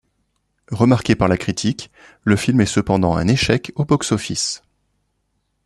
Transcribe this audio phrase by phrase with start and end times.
[0.71, 1.91] Remarqué par la critique,
[2.23, 4.63] le film est cependant un échec au box-office.